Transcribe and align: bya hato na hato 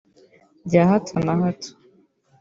bya 0.65 0.81
hato 0.89 1.15
na 1.25 1.33
hato 1.41 1.71